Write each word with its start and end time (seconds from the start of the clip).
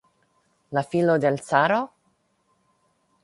La 0.77 0.83
filo 0.93 1.17
de 1.25 1.29
l' 1.35 1.45
caro? 1.49 1.77